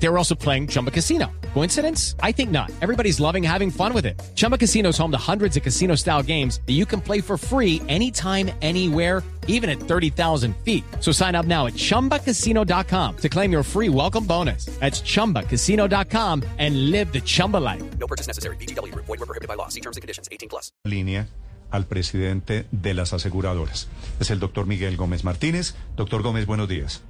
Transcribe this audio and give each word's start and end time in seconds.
They 0.00 0.08
were 0.08 0.18
also 0.18 0.34
playing 0.34 0.68
Chumba 0.68 0.90
Casino. 0.90 1.26
Coincidence? 1.54 2.14
I 2.22 2.32
think 2.32 2.50
not. 2.50 2.70
Everybody's 2.80 3.18
loving 3.18 3.42
having 3.42 3.70
fun 3.70 3.92
with 3.92 4.06
it. 4.06 4.20
Chumba 4.36 4.56
Casino 4.56 4.90
is 4.90 4.98
home 4.98 5.10
to 5.10 5.18
hundreds 5.18 5.56
of 5.56 5.62
casino 5.62 5.96
style 5.96 6.22
games 6.22 6.60
that 6.66 6.74
you 6.74 6.86
can 6.86 7.00
play 7.00 7.20
for 7.20 7.36
free 7.36 7.82
anytime, 7.88 8.50
anywhere, 8.62 9.24
even 9.48 9.68
at 9.68 9.80
30,000 9.80 10.54
feet. 10.64 10.84
So 11.00 11.10
sign 11.10 11.34
up 11.34 11.46
now 11.46 11.66
at 11.66 11.74
chumbacasino.com 11.74 13.16
to 13.16 13.28
claim 13.28 13.50
your 13.50 13.64
free 13.64 13.88
welcome 13.88 14.24
bonus. 14.24 14.66
That's 14.78 15.00
chumbacasino.com 15.02 16.44
and 16.58 16.90
live 16.92 17.12
the 17.12 17.20
Chumba 17.20 17.56
life. 17.56 17.82
No 17.98 18.06
purchase 18.06 18.28
necessary. 18.28 18.56
BGW. 18.56 18.94
Void 18.94 19.08
were 19.08 19.26
prohibited 19.26 19.48
by 19.48 19.54
law. 19.54 19.68
See 19.68 19.80
terms 19.80 19.96
and 19.96 20.02
conditions. 20.02 20.28
18 20.30 20.48
plus. 20.48 20.70
línea 20.84 21.26
al 21.70 21.86
presidente 21.86 22.66
de 22.70 22.94
las 22.94 23.12
aseguradoras. 23.12 23.88
Es 24.20 24.30
el 24.30 24.38
doctor 24.40 24.66
Miguel 24.66 24.96
Gómez 24.96 25.24
Martínez. 25.24 25.74
Doctor 25.96 26.22
Gómez, 26.22 26.46
buenos 26.46 26.68
días. 26.68 27.02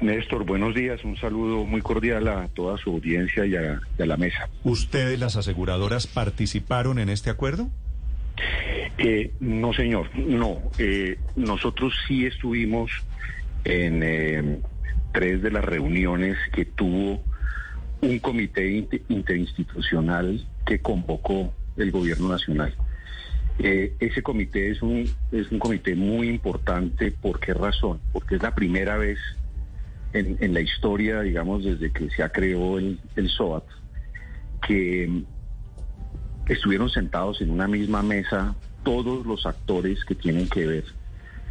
Néstor, 0.00 0.44
buenos 0.44 0.74
días. 0.74 1.02
Un 1.04 1.16
saludo 1.16 1.64
muy 1.64 1.80
cordial 1.80 2.28
a 2.28 2.48
toda 2.48 2.76
su 2.78 2.90
audiencia 2.90 3.46
y 3.46 3.56
a, 3.56 3.80
y 3.98 4.02
a 4.02 4.06
la 4.06 4.16
mesa. 4.16 4.48
¿Ustedes, 4.64 5.18
las 5.18 5.36
aseguradoras, 5.36 6.06
participaron 6.06 6.98
en 6.98 7.08
este 7.08 7.30
acuerdo? 7.30 7.68
Eh, 8.98 9.32
no, 9.40 9.72
señor, 9.72 10.10
no. 10.16 10.58
Eh, 10.78 11.18
nosotros 11.36 11.94
sí 12.06 12.26
estuvimos 12.26 12.90
en 13.64 14.02
eh, 14.02 14.58
tres 15.12 15.42
de 15.42 15.50
las 15.50 15.64
reuniones 15.64 16.36
que 16.52 16.64
tuvo 16.64 17.22
un 18.00 18.18
comité 18.18 18.70
inter- 18.70 19.02
interinstitucional 19.08 20.44
que 20.66 20.80
convocó 20.80 21.54
el 21.76 21.90
gobierno 21.90 22.28
nacional. 22.28 22.74
Eh, 23.58 23.94
ese 24.00 24.22
comité 24.22 24.70
es 24.70 24.82
un, 24.82 25.08
es 25.30 25.50
un 25.52 25.58
comité 25.58 25.94
muy 25.94 26.28
importante. 26.28 27.12
¿Por 27.12 27.38
qué 27.38 27.54
razón? 27.54 28.00
Porque 28.12 28.34
es 28.36 28.42
la 28.42 28.54
primera 28.54 28.96
vez 28.96 29.18
en, 30.12 30.36
en 30.40 30.54
la 30.54 30.60
historia, 30.60 31.20
digamos, 31.20 31.64
desde 31.64 31.90
que 31.90 32.10
se 32.10 32.28
creado 32.30 32.78
el, 32.78 32.98
el 33.16 33.28
SOAT, 33.28 33.64
que 34.66 35.08
mm, 35.08 35.24
estuvieron 36.52 36.90
sentados 36.90 37.40
en 37.40 37.50
una 37.50 37.68
misma 37.68 38.02
mesa 38.02 38.54
todos 38.82 39.26
los 39.26 39.46
actores 39.46 40.04
que 40.04 40.14
tienen 40.14 40.48
que 40.48 40.66
ver 40.66 40.84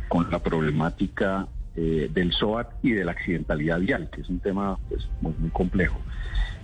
con 0.07 0.29
la 0.29 0.39
problemática 0.39 1.47
eh, 1.75 2.09
del 2.13 2.33
SOAT 2.33 2.67
y 2.83 2.91
de 2.91 3.05
la 3.05 3.13
accidentalidad 3.13 3.79
vial, 3.79 4.09
que 4.13 4.21
es 4.21 4.29
un 4.29 4.39
tema 4.39 4.77
pues, 4.89 5.07
muy, 5.21 5.33
muy 5.39 5.49
complejo. 5.51 5.99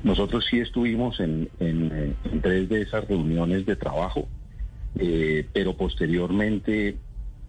Nosotros 0.03 0.45
sí 0.49 0.59
estuvimos 0.59 1.19
en, 1.19 1.49
en, 1.59 1.91
eh, 1.93 2.13
en 2.31 2.41
tres 2.41 2.69
de 2.69 2.81
esas 2.81 3.07
reuniones 3.07 3.65
de 3.65 3.75
trabajo, 3.75 4.27
eh, 4.99 5.47
pero 5.53 5.75
posteriormente, 5.75 6.89
eh, 6.89 6.97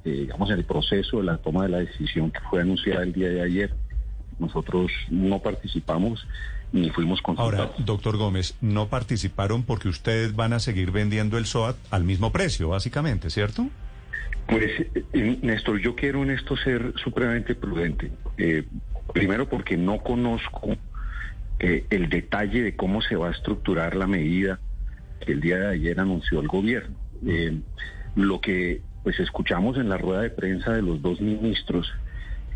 digamos, 0.05 0.51
en 0.51 0.59
el 0.59 0.65
proceso 0.65 1.19
de 1.19 1.25
la 1.25 1.39
toma 1.39 1.65
de 1.65 1.69
la 1.71 1.79
decisión 1.79 2.31
que 2.31 2.41
fue 2.49 2.61
anunciada 2.61 3.03
el 3.03 3.13
día 3.13 3.29
de 3.29 3.43
ayer, 3.43 3.75
nosotros 4.39 4.91
no 5.11 5.41
participamos 5.41 6.27
ni 6.73 6.91
fuimos 6.91 7.23
consultados. 7.23 7.71
Ahora, 7.71 7.85
doctor 7.85 8.17
Gómez, 8.17 8.55
no 8.61 8.89
participaron 8.89 9.63
porque 9.63 9.89
ustedes 9.89 10.37
van 10.37 10.53
a 10.53 10.61
seguir 10.61 10.91
vendiendo 10.91 11.39
el 11.39 11.47
SOAT 11.47 11.77
al 11.91 12.05
mismo 12.05 12.31
precio, 12.31 12.69
básicamente, 12.69 13.31
¿cierto? 13.31 13.69
Pues, 14.47 14.71
eh, 15.13 15.39
Néstor, 15.43 15.79
yo 15.81 15.95
quiero 15.95 16.23
en 16.23 16.31
esto 16.31 16.57
ser 16.57 16.93
supremamente 17.03 17.55
prudente. 17.55 18.11
Eh, 18.37 18.65
primero 19.13 19.49
porque 19.49 19.77
no 19.77 19.99
conozco 19.99 20.77
eh, 21.59 21.85
el 21.91 22.09
detalle 22.09 22.63
de 22.63 22.77
cómo 22.77 23.03
se 23.03 23.17
va 23.17 23.29
a 23.29 23.33
estructurar 23.33 23.97
la 23.97 24.07
medida 24.07 24.61
que 25.21 25.33
el 25.33 25.41
día 25.41 25.59
de 25.59 25.67
ayer 25.69 25.99
anunció 25.99 26.41
el 26.41 26.49
gobierno. 26.49 26.97
Eh, 27.27 27.59
lo 28.15 28.41
que 28.41 28.83
pues 29.03 29.19
escuchamos 29.21 29.77
en 29.77 29.89
la 29.89 29.97
rueda 29.97 30.23
de 30.23 30.31
prensa 30.31 30.73
de 30.73 30.83
los 30.83 31.03
dos 31.03 31.21
ministros 31.21 31.93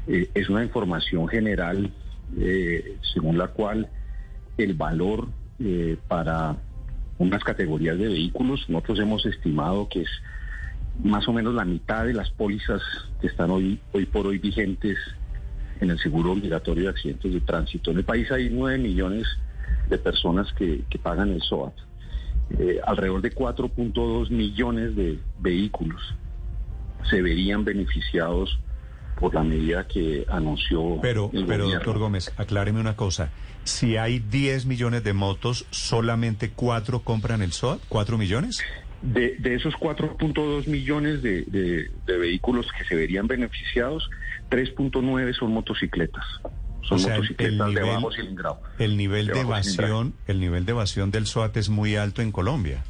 eh, 0.07 0.31
es 0.35 0.49
una 0.49 0.65
información 0.65 1.29
general 1.29 1.93
eh, 2.39 2.97
según 3.13 3.39
la 3.39 3.49
cual 3.49 3.89
el 4.59 4.75
valor 4.75 5.29
eh, 5.61 5.97
para 6.09 6.57
unas 7.19 7.45
categorías 7.45 7.99
de 7.99 8.09
vehículos, 8.09 8.69
nosotros 8.69 8.99
hemos 8.99 9.25
estimado 9.27 9.89
que 9.89 10.03
es 10.03 10.09
más 11.05 11.29
o 11.29 11.33
menos 11.33 11.55
la 11.55 11.65
mitad 11.65 12.05
de 12.05 12.15
las 12.15 12.31
pólizas 12.31 12.83
que 13.21 13.29
están 13.29 13.51
hoy, 13.51 13.81
hoy 13.93 14.07
por 14.07 14.27
hoy 14.27 14.39
vigentes 14.39 14.99
en 15.81 15.91
el 15.91 15.99
seguro 15.99 16.33
obligatorio 16.33 16.85
de 16.85 16.91
accidentes 16.91 17.33
de 17.33 17.41
tránsito. 17.41 17.91
En 17.91 17.99
el 17.99 18.05
país 18.05 18.31
hay 18.31 18.51
9 18.51 18.79
millones 18.79 19.27
de 19.89 19.99
personas 19.99 20.53
que, 20.55 20.83
que 20.91 20.99
pagan 20.99 21.31
el 21.31 21.43
SOAT. 21.43 21.75
Alrededor 22.85 23.23
de 23.23 23.35
4.2 23.35 24.31
millones 24.31 24.95
de 24.95 25.19
vehículos 25.41 26.03
se 27.09 27.23
verían 27.23 27.65
beneficiados 27.65 28.59
por 29.19 29.35
la 29.35 29.43
medida 29.43 29.87
que 29.87 30.25
anunció 30.29 30.99
Pero, 31.01 31.31
el 31.33 31.45
pero 31.47 31.65
gobierno. 31.65 31.71
doctor 31.85 31.99
Gómez, 31.99 32.33
acláreme 32.37 32.81
una 32.81 32.97
cosa. 32.97 33.31
Si 33.65 33.97
hay 33.97 34.19
10 34.19 34.67
millones 34.67 35.05
de 35.05 35.13
motos, 35.13 35.67
¿solamente 35.71 36.51
4 36.51 37.01
compran 37.01 37.43
el 37.43 37.53
SOAT? 37.53 37.81
¿4 37.89 38.19
millones? 38.19 38.61
De, 39.03 39.37
de 39.39 39.55
esos 39.55 39.75
4.2 39.75 40.67
millones 40.67 41.23
de, 41.23 41.43
de- 41.43 41.91
de 42.07 42.19
vehículos 42.19 42.67
que 42.77 42.85
se 42.85 42.95
verían 42.95 43.27
beneficiados, 43.27 44.09
3.9 44.51 45.35
son 45.39 45.53
motocicletas. 45.53 46.25
Son 46.83 46.97
O 46.97 46.99
sea, 46.99 47.15
motocicletas 47.17 47.69
el 47.69 47.75
de 47.75 47.81
nivel- 47.81 47.95
bajo 47.95 48.13
cilindrado. 48.13 48.61
El 48.79 48.97
nivel 48.97 49.27
de 49.29 49.33
De 49.35 49.41
evasión, 49.41 50.15
el 50.27 50.41
nivel 50.41 50.65
de 50.67 50.73
evasión 50.73 51.11
del 51.11 51.27
SOAT 51.27 51.57
es 51.57 51.69
muy 51.69 51.97
alto 51.97 52.23
en 52.23 52.33
Colombia. 52.33 52.83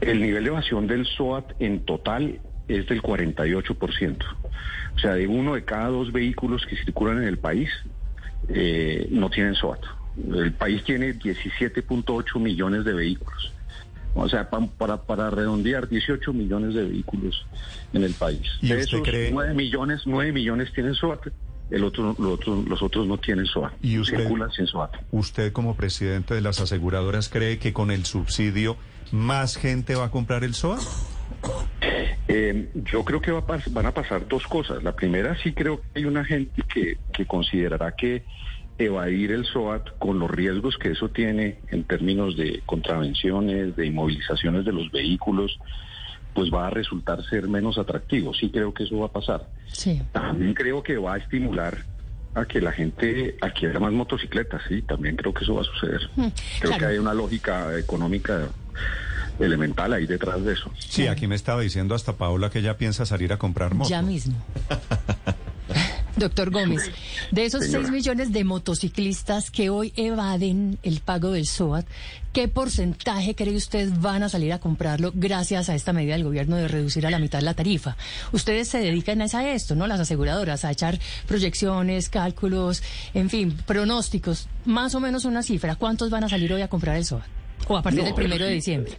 El 0.00 0.20
nivel 0.20 0.44
de 0.44 0.50
evasión 0.50 0.86
del 0.86 1.06
SOAT 1.06 1.52
en 1.60 1.84
total 1.84 2.40
es 2.68 2.86
del 2.88 3.02
48%. 3.02 4.16
O 4.96 4.98
sea, 4.98 5.14
de 5.14 5.26
uno 5.26 5.54
de 5.54 5.64
cada 5.64 5.88
dos 5.88 6.12
vehículos 6.12 6.64
que 6.66 6.76
circulan 6.76 7.18
en 7.18 7.24
el 7.28 7.38
país 7.38 7.70
eh, 8.48 9.06
no 9.10 9.30
tienen 9.30 9.54
SOAT. 9.54 9.80
El 10.34 10.52
país 10.52 10.84
tiene 10.84 11.14
17.8 11.18 12.38
millones 12.40 12.84
de 12.84 12.92
vehículos. 12.92 13.52
O 14.14 14.28
sea, 14.28 14.50
pa- 14.50 14.66
para, 14.76 15.02
para 15.02 15.30
redondear, 15.30 15.88
18 15.88 16.32
millones 16.34 16.74
de 16.74 16.84
vehículos 16.84 17.46
en 17.94 18.04
el 18.04 18.12
país. 18.12 18.42
¿Y 18.60 18.68
de 18.68 18.80
esos, 18.80 19.00
cree- 19.00 19.30
9 19.32 19.54
millones, 19.54 20.02
9 20.04 20.32
millones 20.32 20.70
tienen 20.74 20.94
SOAT. 20.94 21.28
El 21.70 21.84
otro, 21.84 22.14
los, 22.18 22.34
otros, 22.34 22.68
los 22.68 22.82
otros 22.82 23.06
no 23.06 23.16
tienen 23.16 23.46
SOAT. 23.46 23.72
¿Y 23.80 23.98
usted- 23.98 24.18
Circulan 24.18 24.50
sin 24.52 24.66
SOAT. 24.66 24.90
¿Usted 25.10 25.52
como 25.52 25.74
presidente 25.74 26.34
de 26.34 26.42
las 26.42 26.60
aseguradoras 26.60 27.30
cree 27.30 27.58
que 27.58 27.72
con 27.72 27.90
el 27.90 28.04
subsidio 28.04 28.76
más 29.10 29.56
gente 29.56 29.94
va 29.94 30.04
a 30.06 30.10
comprar 30.10 30.44
el 30.44 30.52
SOAT? 30.54 30.80
Eh, 32.28 32.68
yo 32.74 33.04
creo 33.04 33.20
que 33.20 33.32
va 33.32 33.40
a 33.40 33.58
van 33.70 33.86
a 33.86 33.92
pasar 33.92 34.26
dos 34.28 34.46
cosas. 34.46 34.82
La 34.82 34.92
primera, 34.92 35.36
sí 35.42 35.52
creo 35.52 35.80
que 35.80 35.86
hay 36.00 36.04
una 36.04 36.24
gente 36.24 36.62
que, 36.72 36.98
que 37.12 37.26
considerará 37.26 37.92
que 37.92 38.22
evadir 38.78 39.32
el 39.32 39.44
SOAT 39.44 39.98
con 39.98 40.18
los 40.18 40.30
riesgos 40.30 40.76
que 40.78 40.90
eso 40.92 41.08
tiene 41.10 41.58
en 41.68 41.84
términos 41.84 42.36
de 42.36 42.62
contravenciones, 42.66 43.76
de 43.76 43.86
inmovilizaciones 43.86 44.64
de 44.64 44.72
los 44.72 44.90
vehículos, 44.90 45.58
pues 46.34 46.50
va 46.52 46.68
a 46.68 46.70
resultar 46.70 47.22
ser 47.28 47.48
menos 47.48 47.76
atractivo. 47.76 48.32
Sí 48.34 48.50
creo 48.50 48.72
que 48.72 48.84
eso 48.84 48.98
va 48.98 49.06
a 49.06 49.12
pasar. 49.12 49.46
Sí. 49.72 50.00
También 50.12 50.54
creo 50.54 50.82
que 50.82 50.96
va 50.96 51.14
a 51.14 51.18
estimular 51.18 51.76
a 52.34 52.46
que 52.46 52.62
la 52.62 52.72
gente 52.72 53.36
adquiera 53.42 53.78
más 53.78 53.92
motocicletas, 53.92 54.62
sí, 54.66 54.80
también 54.80 55.16
creo 55.16 55.34
que 55.34 55.44
eso 55.44 55.54
va 55.56 55.60
a 55.60 55.64
suceder. 55.64 56.00
Creo 56.14 56.26
Mm, 56.28 56.32
claro. 56.60 56.78
que 56.78 56.86
hay 56.86 56.98
una 56.98 57.12
lógica 57.12 57.78
económica 57.78 58.48
elemental 59.38 59.92
ahí 59.92 60.06
detrás 60.06 60.42
de 60.44 60.52
eso. 60.52 60.70
Sí, 60.78 61.06
aquí 61.06 61.26
me 61.26 61.34
estaba 61.34 61.60
diciendo 61.62 61.94
hasta 61.94 62.14
Paola 62.14 62.50
que 62.50 62.58
ella 62.60 62.76
piensa 62.78 63.06
salir 63.06 63.32
a 63.32 63.38
comprar 63.38 63.74
moto. 63.74 63.88
Ya 63.90 64.02
mismo. 64.02 64.34
Doctor 66.14 66.50
Gómez, 66.50 66.90
de 67.30 67.46
esos 67.46 67.64
Señora. 67.64 67.84
6 67.84 67.90
millones 67.90 68.32
de 68.32 68.44
motociclistas 68.44 69.50
que 69.50 69.70
hoy 69.70 69.94
evaden 69.96 70.78
el 70.82 71.00
pago 71.00 71.30
del 71.32 71.46
SOAT, 71.46 71.86
¿qué 72.34 72.48
porcentaje 72.48 73.34
cree 73.34 73.56
usted 73.56 73.88
van 73.98 74.22
a 74.22 74.28
salir 74.28 74.52
a 74.52 74.58
comprarlo 74.58 75.10
gracias 75.14 75.70
a 75.70 75.74
esta 75.74 75.94
medida 75.94 76.12
del 76.12 76.24
gobierno 76.24 76.56
de 76.56 76.68
reducir 76.68 77.06
a 77.06 77.10
la 77.10 77.18
mitad 77.18 77.40
la 77.40 77.54
tarifa? 77.54 77.96
Ustedes 78.30 78.68
se 78.68 78.78
dedican 78.78 79.22
a 79.22 79.52
esto, 79.54 79.74
¿no? 79.74 79.86
Las 79.86 80.00
aseguradoras, 80.00 80.66
a 80.66 80.70
echar 80.70 80.98
proyecciones, 81.26 82.10
cálculos, 82.10 82.82
en 83.14 83.30
fin, 83.30 83.56
pronósticos, 83.66 84.48
más 84.66 84.94
o 84.94 85.00
menos 85.00 85.24
una 85.24 85.42
cifra. 85.42 85.76
¿Cuántos 85.76 86.10
van 86.10 86.24
a 86.24 86.28
salir 86.28 86.52
hoy 86.52 86.60
a 86.60 86.68
comprar 86.68 86.96
el 86.96 87.06
SOAT? 87.06 87.24
O 87.68 87.76
a 87.78 87.82
partir 87.82 88.00
No, 88.00 88.06
del 88.06 88.14
primero 88.14 88.44
de 88.44 88.50
sí. 88.50 88.54
diciembre. 88.56 88.98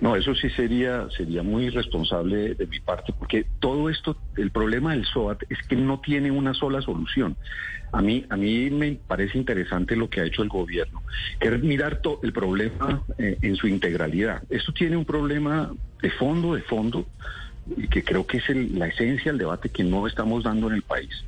No, 0.00 0.16
eso 0.16 0.34
sí 0.34 0.50
sería 0.50 1.08
sería 1.16 1.42
muy 1.42 1.64
irresponsable 1.66 2.54
de 2.54 2.66
mi 2.66 2.80
parte, 2.80 3.12
porque 3.18 3.46
todo 3.60 3.88
esto, 3.88 4.16
el 4.36 4.50
problema 4.50 4.92
del 4.92 5.04
SOAT 5.06 5.42
es 5.48 5.58
que 5.68 5.76
no 5.76 6.00
tiene 6.00 6.30
una 6.30 6.54
sola 6.54 6.80
solución. 6.82 7.36
A 7.92 8.02
mí, 8.02 8.26
a 8.28 8.36
mí 8.36 8.70
me 8.70 8.92
parece 9.06 9.38
interesante 9.38 9.94
lo 9.94 10.10
que 10.10 10.20
ha 10.20 10.24
hecho 10.24 10.42
el 10.42 10.48
gobierno, 10.48 11.02
que 11.38 11.48
es 11.48 11.62
mirar 11.62 12.00
el 12.22 12.32
problema 12.32 13.04
eh, 13.18 13.38
en 13.40 13.54
su 13.56 13.68
integralidad. 13.68 14.42
Esto 14.50 14.72
tiene 14.72 14.96
un 14.96 15.04
problema 15.04 15.72
de 16.02 16.10
fondo, 16.10 16.54
de 16.54 16.62
fondo, 16.62 17.06
y 17.76 17.86
que 17.88 18.02
creo 18.02 18.26
que 18.26 18.38
es 18.38 18.48
el- 18.50 18.78
la 18.78 18.88
esencia 18.88 19.30
del 19.30 19.38
debate 19.38 19.68
que 19.68 19.84
no 19.84 20.06
estamos 20.06 20.42
dando 20.42 20.66
en 20.68 20.74
el 20.74 20.82
país, 20.82 21.24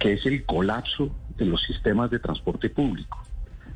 que 0.00 0.14
es 0.14 0.26
el 0.26 0.44
colapso 0.44 1.16
de 1.38 1.46
los 1.46 1.62
sistemas 1.62 2.10
de 2.10 2.18
transporte 2.18 2.68
público. 2.68 3.24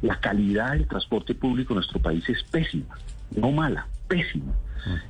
La 0.02 0.18
calidad 0.18 0.72
del 0.72 0.86
transporte 0.88 1.34
público 1.34 1.72
en 1.74 1.76
nuestro 1.76 2.00
país 2.00 2.28
es 2.28 2.42
pésima, 2.42 2.98
no 3.34 3.52
mala, 3.52 3.86
pésimo. 4.08 4.54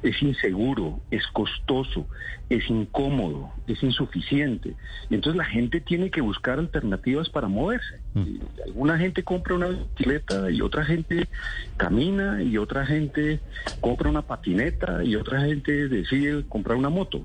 Es 0.02 0.20
inseguro, 0.20 1.00
es 1.12 1.24
costoso, 1.28 2.08
es 2.48 2.68
incómodo, 2.68 3.52
es 3.68 3.82
insuficiente. 3.82 4.74
Y 5.08 5.14
entonces 5.14 5.36
la 5.36 5.44
gente 5.44 5.80
tiene 5.80 6.10
que 6.10 6.20
buscar 6.20 6.58
alternativas 6.58 7.28
para 7.28 7.46
moverse. 7.46 8.00
Y 8.16 8.40
alguna 8.66 8.98
gente 8.98 9.22
compra 9.22 9.54
una 9.54 9.68
bicicleta 9.68 10.50
y 10.50 10.60
otra 10.60 10.84
gente 10.84 11.28
camina 11.76 12.42
y 12.42 12.58
otra 12.58 12.84
gente 12.84 13.40
compra 13.80 14.10
una 14.10 14.22
patineta 14.22 15.04
y 15.04 15.14
otra 15.14 15.42
gente 15.42 15.88
decide 15.88 16.44
comprar 16.48 16.76
una 16.76 16.88
moto. 16.88 17.24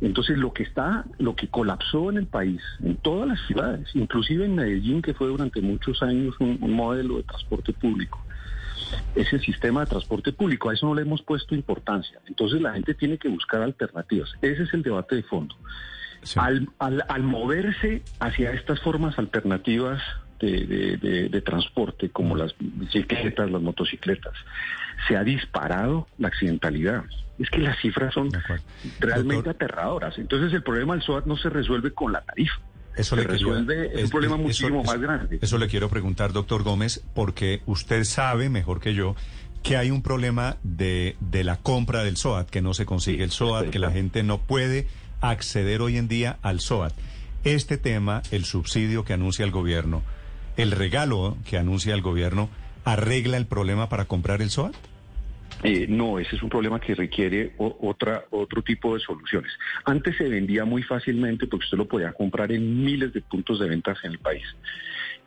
Entonces 0.00 0.38
lo 0.38 0.52
que 0.52 0.62
está, 0.62 1.04
lo 1.18 1.34
que 1.34 1.48
colapsó 1.48 2.10
en 2.10 2.18
el 2.18 2.26
país, 2.26 2.60
en 2.80 2.96
todas 2.96 3.26
las 3.26 3.40
ciudades, 3.46 3.88
inclusive 3.94 4.44
en 4.44 4.54
Medellín, 4.54 5.02
que 5.02 5.14
fue 5.14 5.26
durante 5.26 5.60
muchos 5.60 6.02
años 6.02 6.36
un, 6.38 6.58
un 6.60 6.72
modelo 6.72 7.16
de 7.16 7.24
transporte 7.24 7.72
público, 7.72 8.22
es 9.14 9.32
el 9.32 9.40
sistema 9.40 9.80
de 9.80 9.86
transporte 9.86 10.32
público. 10.32 10.70
A 10.70 10.74
eso 10.74 10.86
no 10.86 10.94
le 10.94 11.02
hemos 11.02 11.22
puesto 11.22 11.54
importancia. 11.54 12.18
Entonces 12.26 12.60
la 12.60 12.72
gente 12.72 12.94
tiene 12.94 13.18
que 13.18 13.28
buscar 13.28 13.62
alternativas. 13.62 14.30
Ese 14.42 14.62
es 14.64 14.74
el 14.74 14.82
debate 14.82 15.16
de 15.16 15.22
fondo. 15.22 15.54
Sí. 16.22 16.38
Al, 16.40 16.68
al- 16.78 17.04
al 17.08 17.22
moverse 17.22 18.02
hacia 18.20 18.52
estas 18.52 18.80
formas 18.80 19.18
alternativas 19.18 20.02
de, 20.40 20.66
de- 20.66 20.96
de- 20.96 21.28
de 21.28 21.40
transporte, 21.42 22.10
como 22.10 22.36
las 22.36 22.54
bicicletas, 22.58 23.50
las 23.50 23.62
motocicletas, 23.62 24.32
se 25.06 25.16
ha 25.16 25.24
disparado 25.24 26.06
la 26.18 26.28
accidentalidad. 26.28 27.04
Es 27.38 27.50
que 27.50 27.58
las 27.58 27.78
cifras 27.78 28.14
son 28.14 28.30
realmente 28.98 29.36
Doctor- 29.36 29.50
aterradoras. 29.54 30.18
Entonces 30.18 30.52
el 30.52 30.62
problema 30.64 30.94
del 30.94 31.02
SOAT 31.02 31.26
no 31.26 31.36
se 31.36 31.50
resuelve 31.50 31.92
con 31.92 32.12
la 32.12 32.20
tarifa. 32.22 32.56
Eso 32.98 33.16
le 33.16 33.26
quería- 33.26 33.92
es, 33.94 34.04
un 34.04 34.10
problema 34.10 34.36
muchísimo 34.36 34.82
más 34.82 35.00
grande. 35.00 35.38
Eso 35.40 35.56
le 35.58 35.68
quiero 35.68 35.88
preguntar, 35.88 36.32
doctor 36.32 36.62
Gómez, 36.62 37.02
porque 37.14 37.62
usted 37.66 38.04
sabe 38.04 38.48
mejor 38.48 38.80
que 38.80 38.94
yo 38.94 39.14
que 39.62 39.76
hay 39.76 39.90
un 39.90 40.02
problema 40.02 40.56
de, 40.62 41.16
de 41.20 41.44
la 41.44 41.56
compra 41.56 42.04
del 42.04 42.16
SOAT, 42.16 42.48
que 42.48 42.62
no 42.62 42.74
se 42.74 42.86
consigue 42.86 43.24
el 43.24 43.32
SOAT, 43.32 43.70
que 43.70 43.78
la 43.78 43.90
gente 43.90 44.22
no 44.22 44.38
puede 44.38 44.86
acceder 45.20 45.82
hoy 45.82 45.96
en 45.96 46.06
día 46.08 46.38
al 46.42 46.60
SOAT. 46.60 46.92
Este 47.44 47.76
tema, 47.76 48.22
el 48.30 48.44
subsidio 48.44 49.04
que 49.04 49.12
anuncia 49.14 49.44
el 49.44 49.50
gobierno, 49.50 50.02
el 50.56 50.70
regalo 50.70 51.36
que 51.44 51.58
anuncia 51.58 51.94
el 51.94 52.02
gobierno, 52.02 52.48
¿arregla 52.84 53.36
el 53.36 53.46
problema 53.46 53.88
para 53.88 54.04
comprar 54.06 54.42
el 54.42 54.50
SOAT? 54.50 54.74
Eh, 55.64 55.86
no, 55.88 56.20
ese 56.20 56.36
es 56.36 56.42
un 56.42 56.48
problema 56.48 56.78
que 56.78 56.94
requiere 56.94 57.52
otra, 57.58 58.24
otro 58.30 58.62
tipo 58.62 58.94
de 58.94 59.00
soluciones. 59.00 59.50
Antes 59.84 60.16
se 60.16 60.28
vendía 60.28 60.64
muy 60.64 60.82
fácilmente 60.84 61.46
porque 61.48 61.64
usted 61.64 61.78
lo 61.78 61.88
podía 61.88 62.12
comprar 62.12 62.52
en 62.52 62.84
miles 62.84 63.12
de 63.12 63.20
puntos 63.22 63.58
de 63.58 63.68
ventas 63.68 63.98
en 64.04 64.12
el 64.12 64.18
país. 64.20 64.44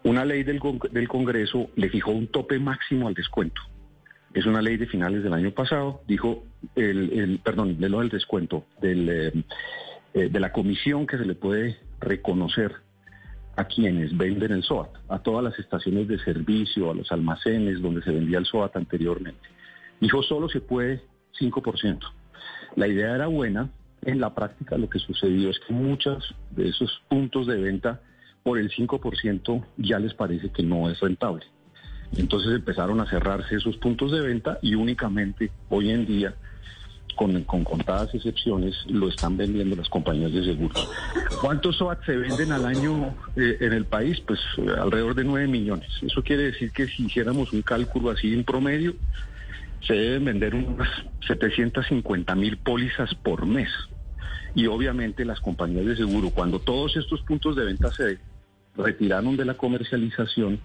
Una 0.04 0.24
ley 0.24 0.44
del, 0.44 0.60
del 0.92 1.08
Congreso 1.10 1.70
le 1.76 1.90
fijó 1.90 2.12
un 2.12 2.28
tope 2.28 2.60
máximo 2.60 3.08
al 3.10 3.14
descuento. 3.14 3.62
Es 4.34 4.46
una 4.46 4.62
ley 4.62 4.78
de 4.78 4.88
finales 4.88 5.22
del 5.22 5.34
año 5.34 5.52
pasado. 5.52 6.02
Dijo, 6.08 6.46
el, 6.76 7.12
el- 7.12 7.40
perdón, 7.40 7.78
de 7.80 7.90
lo 7.90 8.00
del 8.00 8.08
descuento, 8.10 8.66
del, 8.82 9.10
eh, 9.10 9.32
eh, 10.14 10.30
de 10.30 10.40
la 10.40 10.54
comisión 10.54 11.06
que 11.06 11.18
se 11.18 11.26
le 11.26 11.36
puede 11.36 11.78
reconocer 12.00 12.72
a 13.58 13.66
quienes 13.66 14.16
venden 14.18 14.54
el 14.54 14.64
SOAT, 14.64 14.90
a 15.10 15.20
todas 15.20 15.44
las 15.44 15.60
estaciones 15.60 16.08
de 16.08 16.18
servicio, 16.20 16.90
a 16.90 16.96
los 16.96 17.12
almacenes 17.12 17.82
donde 17.82 18.02
se 18.02 18.12
vendía 18.12 18.38
el 18.38 18.46
SOAT 18.46 18.78
anteriormente. 18.78 19.42
Dijo, 20.02 20.22
solo 20.24 20.50
se 20.50 20.60
puede 20.60 21.02
5%. 21.40 22.00
La 22.76 22.88
idea 22.88 23.16
era 23.16 23.28
buena, 23.28 23.70
en 24.04 24.20
la 24.20 24.34
práctica 24.34 24.78
lo 24.78 24.90
que 24.90 25.00
sucedió 25.00 25.50
es 25.50 25.60
que 25.60 25.74
muchos 25.74 26.36
de 26.50 26.70
esos 26.70 27.02
puntos 27.08 27.48
de 27.48 27.58
venta 27.58 28.02
por 28.44 28.58
el 28.58 28.72
5% 28.72 29.64
ya 29.78 30.00
les 30.00 30.14
parece 30.14 30.50
que 30.50 30.64
no 30.64 30.90
es 30.90 31.00
rentable. 31.00 31.46
Entonces 32.18 32.52
empezaron 32.54 33.00
a 33.00 33.10
cerrarse 33.10 33.56
esos 33.56 33.78
puntos 33.78 34.12
de 34.12 34.22
venta 34.22 34.58
y 34.62 34.76
únicamente 34.76 35.52
hoy 35.70 35.92
en 35.92 36.06
día, 36.06 36.34
con, 37.16 37.44
con 37.44 37.64
contadas 37.64 38.14
excepciones, 38.16 38.76
lo 38.88 39.08
están 39.08 39.38
vendiendo 39.38 39.76
las 39.76 39.88
compañías 39.88 40.34
de 40.34 40.44
seguros. 40.44 40.90
¿Cuántos 41.40 41.78
SOAT 41.78 42.04
se 42.06 42.18
venden 42.18 42.52
al 42.52 42.66
año 42.66 43.16
eh, 43.36 43.58
en 43.60 43.74
el 43.74 43.86
país? 43.86 44.20
Pues 44.22 44.40
alrededor 44.58 45.14
de 45.14 45.24
9 45.24 45.48
millones. 45.48 45.90
Eso 46.02 46.24
quiere 46.24 46.44
decir 46.44 46.72
que 46.72 46.88
si 46.88 47.06
hiciéramos 47.06 47.54
un 47.54 47.62
cálculo 47.62 48.10
así 48.10 48.34
en 48.34 48.44
promedio, 48.44 48.96
se 49.86 49.94
deben 49.94 50.26
vender 50.26 50.56
unas 50.56 50.90
750 51.28 52.36
mil 52.36 52.58
pólizas 52.58 53.14
por 53.16 53.46
mes. 53.46 53.70
Y 54.54 54.68
obviamente 54.68 55.26
las 55.26 55.40
compañías 55.40 55.86
de 55.86 55.96
seguro, 55.96 56.30
cuando 56.30 56.60
todos 56.60 56.96
estos 56.98 57.22
puntos 57.22 57.56
de 57.56 57.66
venta 57.66 57.90
se 57.92 58.20
retiraron 58.76 59.38
de 59.38 59.46
la 59.46 59.56
comercialización, 59.56 60.60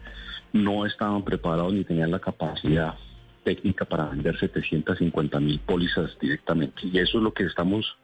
no 0.52 0.86
estaban 0.86 1.22
preparados 1.22 1.72
ni 1.72 1.84
tenían 1.84 2.10
la 2.10 2.18
capacidad 2.18 2.94
técnica 3.44 3.84
para 3.84 4.06
vender 4.06 4.38
750 4.38 5.40
mil 5.40 5.60
pólizas 5.60 6.16
directamente. 6.20 6.82
Y 6.82 6.98
eso 6.98 7.19
es 7.19 7.24
lo 7.24 7.32
que 7.32 7.44
estamos 7.44 7.96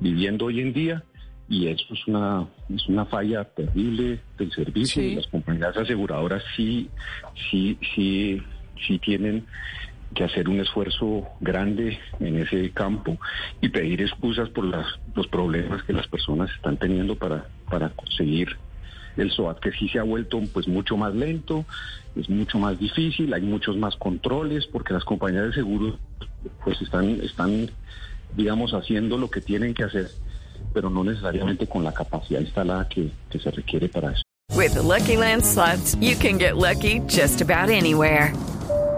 viviendo 0.00 0.46
hoy 0.46 0.60
en 0.60 0.72
día 0.72 1.04
y 1.48 1.68
eso 1.68 1.84
es 1.92 2.06
una, 2.06 2.46
es 2.74 2.86
una 2.88 3.04
falla 3.04 3.44
terrible 3.44 4.20
del 4.38 4.50
servicio 4.52 5.02
Sí. 5.02 5.14
las 5.14 5.26
compañías 5.28 5.76
aseguradoras 5.76 6.42
sí, 6.56 6.88
sí, 7.50 7.78
sí, 7.94 8.42
sí 8.86 8.98
tienen 8.98 9.46
que 10.14 10.24
hacer 10.24 10.48
un 10.48 10.60
esfuerzo 10.60 11.26
grande 11.40 11.98
en 12.20 12.38
ese 12.38 12.70
campo 12.70 13.18
y 13.60 13.68
pedir 13.68 14.02
excusas 14.02 14.48
por 14.50 14.64
las, 14.64 14.86
los 15.14 15.26
problemas 15.28 15.82
que 15.84 15.92
las 15.92 16.06
personas 16.08 16.50
están 16.54 16.76
teniendo 16.76 17.16
para, 17.16 17.46
para 17.70 17.90
conseguir 17.90 18.56
el 19.16 19.30
SOAT, 19.30 19.60
que 19.60 19.72
sí 19.72 19.88
se 19.88 19.98
ha 19.98 20.02
vuelto 20.02 20.40
pues 20.52 20.66
mucho 20.68 20.96
más 20.96 21.14
lento, 21.14 21.64
es 22.16 22.28
mucho 22.30 22.58
más 22.58 22.78
difícil, 22.78 23.32
hay 23.34 23.42
muchos 23.42 23.76
más 23.76 23.96
controles, 23.96 24.66
porque 24.66 24.94
las 24.94 25.04
compañías 25.04 25.46
de 25.46 25.52
seguros 25.52 25.98
pues 26.64 26.80
están, 26.80 27.20
están 27.20 27.70
digamos, 28.36 28.72
haciendo 28.72 29.18
lo 29.18 29.30
que 29.30 29.40
tienen 29.40 29.74
que 29.74 29.84
hacer, 29.84 30.10
pero 30.72 30.90
no 30.90 31.04
necesariamente 31.04 31.66
con 31.66 31.84
la 31.84 31.92
capacidad 31.92 32.40
instalada 32.40 32.88
que, 32.88 33.10
que 33.30 33.38
se 33.38 33.50
requiere 33.50 33.88
para 33.88 34.12
eso. 34.12 34.22
With 34.54 34.74
the 34.74 34.82
Lucky 34.82 35.16
Land 35.16 35.44
slots, 35.44 35.96
you 35.96 36.14
can 36.14 36.38
get 36.38 36.56
lucky 36.56 37.00
just 37.06 37.40
about 37.40 37.70
anywhere. 37.70 38.32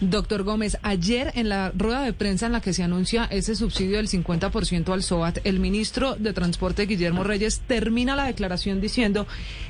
Doctor 0.00 0.42
Gómez, 0.42 0.76
ayer 0.82 1.32
en 1.36 1.48
la 1.48 1.72
rueda 1.74 2.02
de 2.02 2.12
prensa 2.12 2.44
en 2.44 2.52
la 2.52 2.60
que 2.60 2.74
se 2.74 2.82
anuncia 2.82 3.24
ese 3.24 3.56
subsidio 3.56 3.96
del 3.96 4.08
50% 4.08 4.92
al 4.92 5.02
SOAT, 5.02 5.38
el 5.44 5.58
ministro 5.58 6.16
de 6.16 6.34
Transporte 6.34 6.84
Guillermo 6.84 7.24
Reyes 7.24 7.62
termina 7.66 8.14
la 8.14 8.26
declaración 8.26 8.82
diciendo 8.82 9.26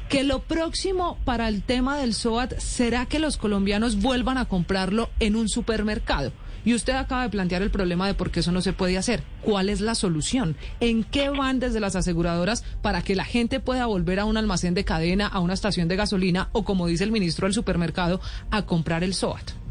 que 0.08 0.24
lo 0.24 0.40
próximo 0.42 1.16
para 1.24 1.46
el 1.46 1.62
tema 1.62 1.96
del 1.96 2.12
SOAT 2.12 2.58
será 2.58 3.06
que 3.06 3.20
los 3.20 3.36
colombianos 3.36 4.02
vuelvan 4.02 4.36
a 4.36 4.46
comprarlo 4.46 5.10
en 5.20 5.36
un 5.36 5.48
supermercado. 5.48 6.32
Y 6.64 6.74
usted 6.74 6.94
acaba 6.94 7.22
de 7.22 7.28
plantear 7.28 7.62
el 7.62 7.70
problema 7.70 8.08
de 8.08 8.14
por 8.14 8.32
qué 8.32 8.40
eso 8.40 8.50
no 8.50 8.62
se 8.62 8.72
puede 8.72 8.98
hacer. 8.98 9.22
¿Cuál 9.42 9.68
es 9.68 9.80
la 9.80 9.94
solución? 9.94 10.56
¿En 10.80 11.04
qué 11.04 11.30
van 11.30 11.60
desde 11.60 11.78
las 11.78 11.94
aseguradoras 11.94 12.64
para 12.82 13.02
que 13.02 13.14
la 13.14 13.24
gente 13.24 13.60
pueda 13.60 13.86
volver 13.86 14.18
a 14.18 14.24
un 14.24 14.36
almacén 14.36 14.74
de 14.74 14.84
cadena, 14.84 15.28
a 15.28 15.38
una 15.38 15.54
estación 15.54 15.86
de 15.86 15.94
gasolina 15.94 16.48
o, 16.50 16.64
como 16.64 16.88
dice 16.88 17.04
el 17.04 17.12
ministro 17.12 17.46
del 17.46 17.54
supermercado, 17.54 18.20
a 18.50 18.66
comprar 18.66 19.04
el 19.04 19.14
SOAT? 19.14 19.65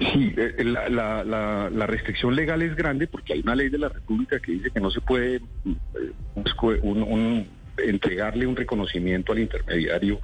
Sí, 0.00 0.34
eh, 0.36 0.64
la, 0.64 0.88
la- 0.88 1.24
la- 1.24 1.70
la 1.70 1.86
restricción 1.86 2.34
legal 2.36 2.60
es 2.62 2.74
grande 2.76 3.06
porque 3.06 3.32
hay 3.32 3.40
una 3.40 3.54
ley 3.54 3.68
de 3.68 3.78
la 3.78 3.88
República 3.88 4.38
que 4.40 4.52
dice 4.52 4.70
que 4.70 4.80
no 4.80 4.90
se 4.90 5.00
puede 5.00 5.36
eh, 5.36 6.12
busco- 6.34 6.78
un- 6.82 7.02
un- 7.02 7.48
entregarle 7.78 8.46
un 8.46 8.56
reconocimiento 8.56 9.32
al 9.32 9.38
intermediario 9.40 10.20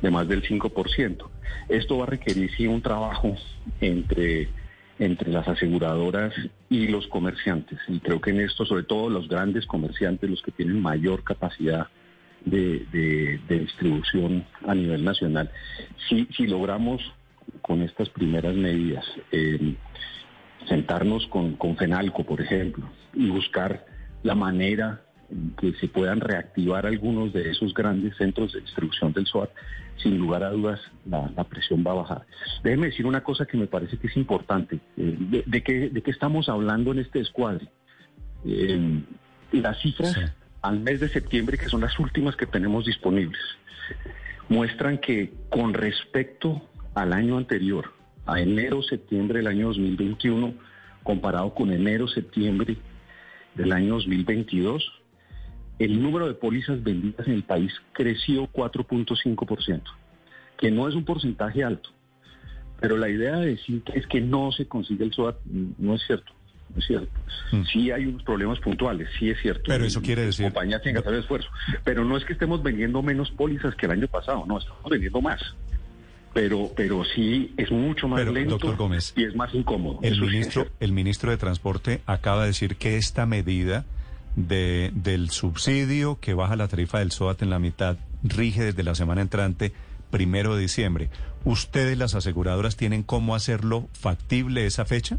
de 0.00 0.10
más 0.10 0.28
del 0.28 0.42
5%. 0.42 1.30
Esto 1.68 1.98
va 1.98 2.04
a 2.04 2.06
requerir 2.08 2.50
sí 2.56 2.66
un 2.66 2.82
trabajo 2.82 3.36
entre, 3.80 4.48
entre 4.98 5.30
las 5.30 5.46
aseguradoras 5.48 6.34
y 6.68 6.88
los 6.88 7.06
comerciantes. 7.08 7.78
Y 7.88 7.98
creo 8.00 8.20
que 8.20 8.30
en 8.30 8.40
esto, 8.40 8.64
sobre 8.66 8.84
todo 8.84 9.08
los 9.10 9.28
grandes 9.28 9.66
comerciantes, 9.66 10.28
los 10.28 10.42
que 10.42 10.52
tienen 10.52 10.80
mayor 10.80 11.22
capacidad 11.24 11.88
de, 12.44 12.84
de- 12.92 13.40
de 13.48 13.58
distribución 13.60 14.44
a 14.66 14.74
nivel 14.74 15.04
nacional, 15.04 15.50
si, 16.08 16.26
si 16.36 16.46
logramos 16.46 17.00
con 17.62 17.82
estas 17.82 18.08
primeras 18.10 18.54
medidas, 18.54 19.04
eh, 19.30 19.74
sentarnos 20.68 21.26
con, 21.28 21.54
con 21.56 21.76
FENALCO, 21.76 22.24
por 22.24 22.40
ejemplo, 22.40 22.84
y 23.14 23.28
buscar 23.30 23.86
la 24.22 24.34
manera 24.34 25.02
en 25.30 25.54
que 25.58 25.72
se 25.74 25.88
puedan 25.88 26.20
reactivar 26.20 26.84
algunos 26.86 27.32
de 27.32 27.50
esos 27.50 27.72
grandes 27.72 28.16
centros 28.16 28.52
de 28.52 28.60
distribución 28.60 29.12
del 29.12 29.26
SOAT, 29.26 29.50
sin 29.96 30.18
lugar 30.18 30.42
a 30.42 30.50
dudas 30.50 30.80
la, 31.06 31.30
la 31.36 31.44
presión 31.44 31.82
va 31.86 31.92
a 31.92 31.94
bajar. 31.94 32.22
Déjeme 32.62 32.86
decir 32.88 33.06
una 33.06 33.22
cosa 33.22 33.46
que 33.46 33.56
me 33.56 33.66
parece 33.66 33.96
que 33.96 34.08
es 34.08 34.16
importante. 34.16 34.76
eh, 34.96 35.16
de, 35.18 35.42
de 35.46 35.62
qué, 35.62 35.88
¿De 35.90 36.02
qué 36.02 36.10
estamos 36.10 36.48
hablando 36.48 36.92
en 36.92 36.98
este 36.98 37.20
escuadre? 37.20 37.66
Eh, 38.44 39.00
Las 39.52 39.80
cifras 39.80 40.12
Sí. 40.12 40.20
al 40.62 40.80
mes 40.80 41.00
de 41.00 41.08
septiembre, 41.08 41.58
que 41.58 41.66
son 41.68 41.80
las 41.80 41.98
últimas 41.98 42.36
que 42.36 42.46
tenemos 42.46 42.84
disponibles, 42.86 43.40
muestran 44.48 44.98
que 44.98 45.32
con 45.50 45.72
respecto 45.74 46.68
al 46.94 47.12
año 47.12 47.36
anterior, 47.38 47.92
a 48.26 48.40
enero-septiembre 48.40 49.38
del 49.38 49.46
año 49.48 49.68
2021, 49.68 50.54
comparado 51.02 51.54
con 51.54 51.72
enero-septiembre 51.72 52.76
del 53.54 53.72
año 53.72 53.94
2022, 53.94 54.82
el 55.78 56.00
número 56.02 56.28
de 56.28 56.34
pólizas 56.34 56.82
vendidas 56.82 57.26
en 57.26 57.34
el 57.34 57.42
país 57.42 57.72
creció 57.92 58.46
4.5%, 58.52 59.82
que 60.58 60.70
no 60.70 60.88
es 60.88 60.94
un 60.94 61.04
porcentaje 61.04 61.64
alto. 61.64 61.90
Pero 62.80 62.96
la 62.96 63.08
idea 63.08 63.36
de 63.36 63.46
decir 63.46 63.82
que 63.82 63.98
es 63.98 64.06
que 64.06 64.20
no 64.20 64.50
se 64.52 64.66
consigue 64.66 65.04
el 65.04 65.12
SOAT 65.12 65.36
no 65.44 65.94
es 65.94 66.02
cierto. 66.06 66.32
No 66.74 66.78
es 66.80 66.86
cierto. 66.86 67.12
Mm. 67.52 67.62
Sí 67.64 67.90
hay 67.90 68.06
unos 68.06 68.22
problemas 68.24 68.58
puntuales, 68.60 69.08
sí 69.18 69.30
es 69.30 69.40
cierto. 69.40 69.62
Pero 69.66 69.84
eso 69.84 70.00
quiere 70.02 70.22
decir- 70.24 70.46
compañías 70.46 70.82
tienen 70.82 71.00
que 71.02 71.08
hacer 71.08 71.20
esfuerzo. 71.20 71.48
Pero 71.84 72.04
no 72.04 72.16
es 72.16 72.24
que 72.24 72.32
estemos 72.32 72.62
vendiendo 72.62 73.02
menos 73.02 73.30
pólizas 73.32 73.74
que 73.76 73.86
el 73.86 73.92
año 73.92 74.08
pasado, 74.08 74.44
no, 74.46 74.58
estamos 74.58 74.82
vendiendo 74.90 75.20
más. 75.20 75.40
Pero, 76.34 76.70
pero 76.74 77.04
sí 77.04 77.52
es 77.58 77.70
mucho 77.70 78.08
más 78.08 78.20
Pero, 78.20 78.32
lento 78.32 78.52
doctor 78.52 78.76
Gómez, 78.76 79.12
y 79.16 79.24
es 79.24 79.36
más 79.36 79.54
incómodo. 79.54 79.98
El 80.02 80.20
ministro, 80.20 80.66
el 80.80 80.92
ministro 80.92 81.30
de 81.30 81.36
Transporte 81.36 82.00
acaba 82.06 82.42
de 82.42 82.48
decir 82.48 82.76
que 82.76 82.96
esta 82.96 83.26
medida 83.26 83.84
de, 84.36 84.90
del 84.94 85.30
subsidio 85.30 86.18
que 86.20 86.34
baja 86.34 86.56
la 86.56 86.68
tarifa 86.68 87.00
del 87.00 87.12
SOAT 87.12 87.42
en 87.42 87.50
la 87.50 87.58
mitad 87.58 87.98
rige 88.22 88.62
desde 88.62 88.82
la 88.82 88.94
semana 88.94 89.20
entrante, 89.20 89.72
primero 90.10 90.54
de 90.54 90.62
diciembre. 90.62 91.10
¿Ustedes, 91.44 91.98
las 91.98 92.14
aseguradoras, 92.14 92.76
tienen 92.76 93.02
cómo 93.02 93.34
hacerlo 93.34 93.88
factible 93.92 94.66
esa 94.66 94.84
fecha? 94.84 95.18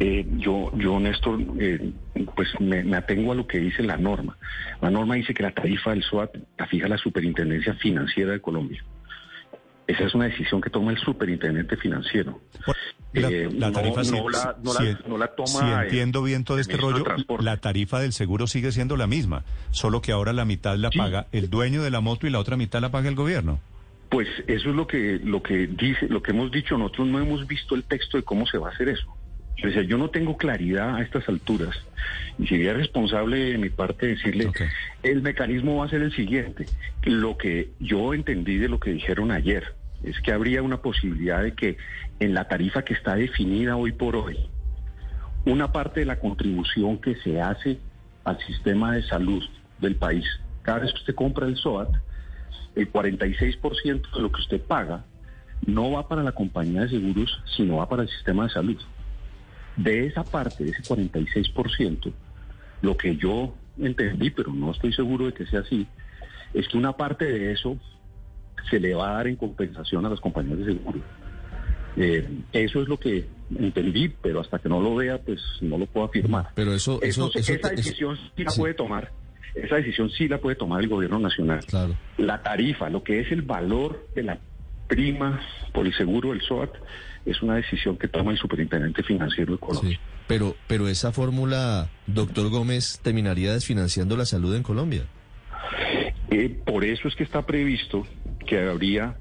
Eh, 0.00 0.26
yo, 0.38 0.76
yo, 0.76 0.98
Néstor, 1.00 1.40
eh, 1.58 1.92
pues 2.34 2.48
me, 2.60 2.82
me 2.84 2.96
atengo 2.96 3.32
a 3.32 3.34
lo 3.34 3.46
que 3.46 3.58
dice 3.58 3.82
la 3.82 3.96
norma. 3.96 4.36
La 4.80 4.90
norma 4.90 5.14
dice 5.14 5.34
que 5.34 5.42
la 5.42 5.52
tarifa 5.52 5.90
del 5.90 6.02
SOAT 6.02 6.36
la 6.58 6.66
fija 6.66 6.88
la 6.88 6.98
Superintendencia 6.98 7.74
Financiera 7.74 8.32
de 8.32 8.40
Colombia. 8.40 8.84
Esa 9.86 10.04
es 10.04 10.14
una 10.14 10.24
decisión 10.26 10.60
que 10.62 10.70
toma 10.70 10.92
el 10.92 10.98
superintendente 10.98 11.76
financiero. 11.76 12.40
La, 13.12 13.28
Eh, 13.28 13.48
la 13.52 13.68
no- 13.68 13.72
tarifa, 13.72 14.02
si, 14.02 14.12
no 14.12 14.28
la- 14.28 14.56
no 14.62 14.72
la- 14.72 14.80
si- 14.80 14.96
no 15.08 15.18
la 15.18 15.28
toma 15.28 15.46
si 15.48 15.64
entiendo 15.84 16.22
bien 16.22 16.42
todo 16.44 16.58
este 16.58 16.76
rollo, 16.76 17.04
la 17.40 17.58
tarifa 17.58 18.00
del 18.00 18.12
seguro 18.12 18.46
sigue 18.46 18.72
siendo 18.72 18.96
la 18.96 19.06
misma, 19.06 19.44
solo 19.70 20.00
que 20.00 20.10
ahora 20.12 20.32
la 20.32 20.44
mitad 20.44 20.76
la 20.76 20.90
Sí. 20.90 20.98
paga 20.98 21.26
el 21.32 21.48
dueño 21.50 21.82
de 21.82 21.90
la 21.90 22.00
moto 22.00 22.26
y 22.26 22.30
la 22.30 22.38
otra 22.40 22.56
mitad 22.56 22.80
la 22.80 22.90
paga 22.90 23.08
el 23.08 23.14
gobierno. 23.14 23.60
Pues 24.08 24.26
eso 24.46 24.70
es 24.70 24.74
lo 24.74 24.86
que, 24.86 25.20
lo 25.22 25.42
que 25.42 25.66
dice, 25.66 26.08
lo 26.08 26.22
que 26.22 26.30
hemos 26.32 26.50
dicho. 26.50 26.78
Nosotros 26.78 27.08
no 27.08 27.18
hemos 27.20 27.46
visto 27.46 27.74
el 27.74 27.84
texto 27.84 28.16
de 28.16 28.22
cómo 28.22 28.46
se 28.46 28.58
va 28.58 28.68
a 28.68 28.72
hacer 28.72 28.88
eso. 28.88 29.06
O 29.62 29.70
sea, 29.70 29.82
yo 29.82 29.98
no 29.98 30.10
tengo 30.10 30.36
claridad 30.36 30.96
a 30.96 31.02
estas 31.02 31.28
alturas. 31.28 31.74
Y 32.38 32.46
sería 32.46 32.74
responsable 32.74 33.52
de 33.52 33.58
mi 33.58 33.70
parte 33.70 34.08
decirle, 34.08 34.50
el 35.02 35.22
mecanismo 35.22 35.76
va 35.76 35.86
a 35.86 35.88
ser 35.88 36.02
el 36.02 36.14
siguiente. 36.14 36.66
Lo 37.04 37.36
que 37.38 37.70
yo 37.78 38.14
entendí 38.14 38.58
de 38.58 38.68
lo 38.68 38.80
que 38.80 38.90
dijeron 38.90 39.30
ayer 39.30 39.64
es 40.02 40.20
que 40.20 40.32
habría 40.32 40.62
una 40.62 40.78
posibilidad 40.78 41.42
de 41.42 41.54
que 41.54 41.76
en 42.20 42.34
la 42.34 42.48
tarifa 42.48 42.82
que 42.82 42.94
está 42.94 43.14
definida 43.14 43.76
hoy 43.76 43.92
por 43.92 44.16
hoy, 44.16 44.38
una 45.46 45.72
parte 45.72 46.00
de 46.00 46.06
la 46.06 46.18
contribución 46.18 46.98
que 46.98 47.16
se 47.16 47.40
hace 47.40 47.78
al 48.24 48.38
sistema 48.46 48.94
de 48.94 49.02
salud 49.02 49.42
del 49.78 49.96
país, 49.96 50.24
cada 50.62 50.80
vez 50.80 50.92
que 50.92 50.98
usted 50.98 51.14
compra 51.14 51.46
el 51.46 51.56
SOAT, 51.56 51.90
el 52.74 52.90
46% 52.90 54.14
de 54.14 54.20
lo 54.20 54.32
que 54.32 54.40
usted 54.40 54.60
paga 54.60 55.04
no 55.66 55.92
va 55.92 56.08
para 56.08 56.22
la 56.22 56.32
compañía 56.32 56.82
de 56.82 56.90
seguros, 56.90 57.40
sino 57.56 57.76
va 57.76 57.88
para 57.88 58.02
el 58.02 58.08
sistema 58.08 58.44
de 58.44 58.50
salud. 58.50 58.80
De 59.76 60.06
esa 60.06 60.22
parte, 60.24 60.64
de 60.64 60.70
ese 60.70 60.82
46%, 60.82 62.12
lo 62.82 62.96
que 62.96 63.16
yo 63.16 63.54
entendí, 63.78 64.30
pero 64.30 64.52
no 64.52 64.70
estoy 64.72 64.92
seguro 64.92 65.26
de 65.26 65.32
que 65.32 65.46
sea 65.46 65.60
así, 65.60 65.86
es 66.52 66.68
que 66.68 66.76
una 66.78 66.92
parte 66.92 67.24
de 67.24 67.52
eso 67.52 67.76
se 68.70 68.78
le 68.78 68.94
va 68.94 69.10
a 69.10 69.14
dar 69.14 69.26
en 69.26 69.36
compensación 69.36 70.06
a 70.06 70.08
las 70.10 70.20
compañías 70.20 70.58
de 70.58 70.64
seguros. 70.66 71.02
Eh, 71.96 72.28
eso 72.52 72.82
es 72.82 72.88
lo 72.88 72.98
que 72.98 73.24
entendí, 73.56 74.08
pero 74.08 74.40
hasta 74.40 74.58
que 74.58 74.68
no 74.68 74.80
lo 74.80 74.94
vea, 74.96 75.18
pues 75.18 75.40
no 75.60 75.78
lo 75.78 75.86
puedo 75.86 76.06
afirmar. 76.06 76.48
Pero 76.54 76.72
eso, 76.74 77.00
eso, 77.02 77.30
esa 77.34 77.52
eso- 77.54 77.68
decisión 77.68 78.16
sí 78.36 78.44
la 78.44 78.50
sí, 78.50 78.60
puede 78.60 78.74
tomar. 78.74 79.10
Esa 79.54 79.76
decisión 79.76 80.10
sí 80.10 80.26
la 80.26 80.38
puede 80.38 80.56
tomar 80.56 80.80
el 80.82 80.88
gobierno 80.88 81.18
nacional. 81.20 81.60
Claro. 81.66 81.94
La 82.18 82.42
tarifa, 82.42 82.90
lo 82.90 83.04
que 83.04 83.20
es 83.20 83.30
el 83.30 83.42
valor 83.42 84.08
de 84.14 84.24
la 84.24 84.38
prima 84.86 85.40
por 85.72 85.86
el 85.86 85.94
seguro 85.94 86.30
del 86.30 86.40
SOAT, 86.42 86.70
es 87.26 87.40
una 87.42 87.56
decisión 87.56 87.96
que 87.96 88.08
toma 88.08 88.32
el 88.32 88.38
superintendente 88.38 89.02
financiero 89.02 89.52
de 89.54 89.58
Colombia. 89.58 89.90
Sí. 89.96 89.98
Pero, 90.26 90.56
pero 90.66 90.88
esa 90.88 91.12
fórmula, 91.12 91.88
doctor 92.06 92.48
Gómez, 92.48 92.98
terminaría 93.02 93.52
desfinanciando 93.52 94.16
la 94.16 94.24
salud 94.24 94.54
en 94.54 94.62
Colombia. 94.62 95.04
Eh, 96.30 96.48
por 96.64 96.84
eso 96.84 97.08
es 97.08 97.14
que 97.14 97.24
está 97.24 97.44
previsto 97.46 98.06
que 98.46 98.58
habría, 98.60 99.16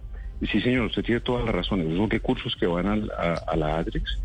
sí 0.52 0.62
señor, 0.62 0.86
usted 0.88 1.04
tiene 1.04 1.22
todas 1.22 1.46
las 1.46 1.54
razones, 1.54 1.88
son 1.96 2.10
recursos 2.10 2.56
que 2.58 2.66
van 2.68 2.88
al- 2.88 3.12
a, 3.12 3.34
a 3.34 3.56
la 3.56 3.78
ADREX, 3.80 4.20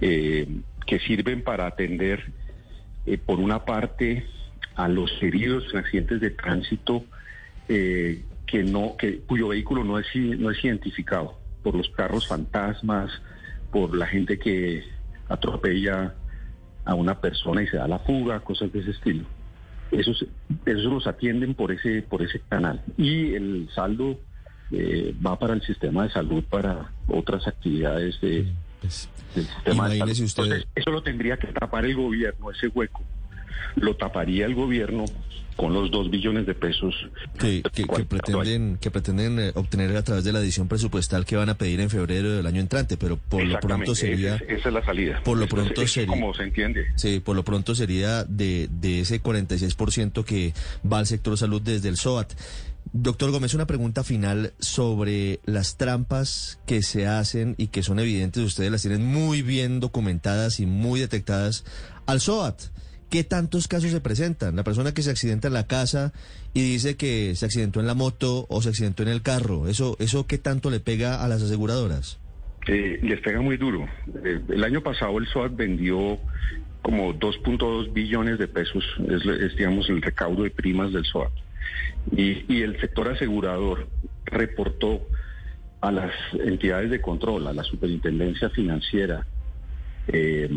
eh, 0.00 0.46
que 0.86 0.98
sirven 1.00 1.42
para 1.42 1.66
atender, 1.66 2.32
eh, 3.06 3.18
por 3.18 3.38
una 3.40 3.64
parte, 3.64 4.26
a 4.76 4.88
los 4.88 5.10
heridos 5.22 5.64
en 5.72 5.78
accidentes 5.78 6.20
de 6.20 6.30
tránsito 6.30 7.04
eh, 7.68 8.22
que 8.50 8.64
no, 8.64 8.96
que, 8.96 9.20
cuyo 9.20 9.48
vehículo 9.48 9.84
no 9.84 9.98
es, 9.98 10.06
no 10.14 10.50
es 10.50 10.64
identificado, 10.64 11.38
por 11.62 11.74
los 11.76 11.88
carros 11.90 12.26
fantasmas, 12.26 13.10
por 13.70 13.96
la 13.96 14.06
gente 14.06 14.38
que 14.38 14.82
atropella 15.28 16.14
a 16.84 16.94
una 16.94 17.20
persona 17.20 17.62
y 17.62 17.68
se 17.68 17.76
da 17.76 17.86
la 17.86 18.00
fuga, 18.00 18.40
cosas 18.40 18.72
de 18.72 18.80
ese 18.80 18.90
estilo. 18.90 19.24
Esos, 19.92 20.26
esos 20.66 20.84
los 20.84 21.06
atienden 21.06 21.54
por 21.54 21.70
ese, 21.70 22.02
por 22.02 22.22
ese 22.22 22.40
canal. 22.48 22.82
Y 22.96 23.34
el 23.34 23.68
saldo 23.74 24.18
eh, 24.72 25.14
va 25.24 25.38
para 25.38 25.54
el 25.54 25.62
sistema 25.62 26.04
de 26.04 26.10
salud, 26.10 26.42
para 26.50 26.90
otras 27.08 27.46
actividades 27.46 28.20
de, 28.20 28.52
Pues, 28.80 29.08
del 29.34 29.44
sistema 29.46 29.88
de 29.88 29.98
salud. 29.98 30.12
Usted- 30.12 30.42
Entonces, 30.42 30.68
eso 30.74 30.90
lo 30.90 31.02
tendría 31.02 31.36
que 31.36 31.48
tapar 31.48 31.84
el 31.84 31.94
gobierno, 31.94 32.50
ese 32.50 32.66
hueco. 32.68 33.02
Lo 33.76 33.96
taparía 33.96 34.46
el 34.46 34.54
gobierno 34.54 35.04
con 35.56 35.74
los 35.74 35.90
dos 35.90 36.10
billones 36.10 36.46
de 36.46 36.54
pesos 36.54 36.94
que, 37.38 37.60
que- 37.60 37.70
que 37.70 37.86
¿Cuál? 37.86 38.06
pretenden, 38.06 38.78
que 38.80 38.90
pretenden 38.90 39.38
eh, 39.38 39.52
obtener 39.54 39.94
a 39.94 40.02
través 40.02 40.24
de 40.24 40.32
la 40.32 40.38
adición 40.38 40.68
presupuestal 40.68 41.26
que 41.26 41.36
van 41.36 41.50
a 41.50 41.58
pedir 41.58 41.80
en 41.80 41.90
febrero 41.90 42.30
del 42.32 42.46
año 42.46 42.62
entrante, 42.62 42.96
pero 42.96 43.18
por 43.18 43.44
lo 43.44 43.60
pronto 43.60 43.94
sería... 43.94 44.36
esa, 44.36 44.44
esa 44.46 44.68
es 44.68 44.74
la 44.74 44.82
salida. 44.84 45.20
por 45.22 45.36
lo 45.36 45.46
pronto 45.48 45.82
es- 45.82 45.88
es 45.88 45.92
sería- 45.92 46.08
como 46.08 46.32
se 46.32 46.44
entiende. 46.44 46.86
Sí, 46.96 47.20
por 47.20 47.36
lo 47.36 47.44
pronto 47.44 47.74
sería 47.74 48.24
de, 48.24 48.68
de 48.70 49.00
ese 49.00 49.22
46% 49.22 50.24
que 50.24 50.54
va 50.90 50.98
al 51.00 51.06
sector 51.06 51.36
salud 51.36 51.60
desde 51.60 51.90
el 51.90 51.96
SOAT. 51.98 52.32
Doctor 52.92 53.30
Gómez, 53.30 53.52
una 53.52 53.66
pregunta 53.66 54.02
final 54.02 54.54
sobre 54.58 55.40
las 55.44 55.76
trampas 55.76 56.58
que 56.66 56.82
se 56.82 57.06
hacen 57.06 57.54
y 57.58 57.66
que 57.66 57.82
son 57.82 57.98
evidentes, 58.00 58.42
ustedes 58.42 58.72
las 58.72 58.80
tienen 58.82 59.04
muy 59.04 59.42
bien 59.42 59.78
documentadas 59.78 60.58
y 60.58 60.64
muy 60.66 61.00
detectadas 61.00 61.64
al 62.06 62.20
SOAT. 62.20 62.62
¿Qué 63.10 63.24
tantos 63.24 63.66
casos 63.66 63.90
se 63.90 64.00
presentan? 64.00 64.54
La 64.54 64.62
persona 64.62 64.94
que 64.94 65.02
se 65.02 65.10
accidenta 65.10 65.48
en 65.48 65.54
la 65.54 65.66
casa 65.66 66.12
y 66.54 66.62
dice 66.62 66.96
que 66.96 67.34
se 67.34 67.44
accidentó 67.44 67.80
en 67.80 67.88
la 67.88 67.94
moto 67.94 68.46
o 68.48 68.62
se 68.62 68.68
accidentó 68.68 69.02
en 69.02 69.08
el 69.08 69.20
carro. 69.20 69.66
¿Eso, 69.66 69.96
eso 69.98 70.28
qué 70.28 70.38
tanto 70.38 70.70
le 70.70 70.78
pega 70.78 71.24
a 71.24 71.26
las 71.26 71.42
aseguradoras? 71.42 72.20
Eh, 72.68 73.00
les 73.02 73.20
pega 73.20 73.40
muy 73.40 73.56
duro. 73.56 73.88
Eh, 74.24 74.40
el 74.48 74.62
año 74.62 74.80
pasado 74.80 75.18
el 75.18 75.26
SOAT 75.26 75.56
vendió 75.56 76.20
como 76.82 77.12
2.2 77.12 77.92
billones 77.92 78.38
de 78.38 78.46
pesos, 78.46 78.84
es, 79.08 79.26
es, 79.26 79.56
digamos 79.56 79.88
el 79.90 80.00
recaudo 80.00 80.44
de 80.44 80.50
primas 80.50 80.92
del 80.92 81.04
SOAT. 81.04 81.32
Y, 82.16 82.44
y 82.48 82.62
el 82.62 82.80
sector 82.80 83.08
asegurador 83.08 83.88
reportó 84.24 85.04
a 85.80 85.90
las 85.90 86.12
entidades 86.32 86.90
de 86.90 87.00
control, 87.00 87.48
a 87.48 87.52
la 87.52 87.64
superintendencia 87.64 88.50
financiera 88.50 89.26
eh, 90.12 90.48